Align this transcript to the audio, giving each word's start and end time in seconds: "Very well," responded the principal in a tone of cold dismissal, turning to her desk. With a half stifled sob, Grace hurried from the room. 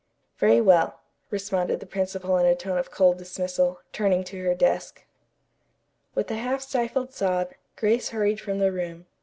"Very 0.39 0.59
well," 0.61 0.99
responded 1.29 1.79
the 1.79 1.85
principal 1.85 2.35
in 2.39 2.47
a 2.47 2.55
tone 2.55 2.79
of 2.79 2.89
cold 2.89 3.19
dismissal, 3.19 3.81
turning 3.93 4.23
to 4.23 4.43
her 4.45 4.55
desk. 4.55 5.03
With 6.15 6.31
a 6.31 6.37
half 6.37 6.63
stifled 6.63 7.13
sob, 7.13 7.51
Grace 7.75 8.09
hurried 8.09 8.39
from 8.41 8.57
the 8.57 8.71
room. 8.71 9.05